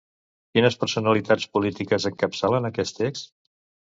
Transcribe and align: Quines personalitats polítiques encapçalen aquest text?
Quines 0.53 0.77
personalitats 0.83 1.45
polítiques 1.57 2.09
encapçalen 2.11 2.67
aquest 2.71 2.97
text? 3.05 3.33